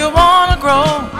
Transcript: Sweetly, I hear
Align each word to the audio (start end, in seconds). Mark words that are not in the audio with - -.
Sweetly, 0.00 0.16
I 0.16 1.10
hear 1.10 1.19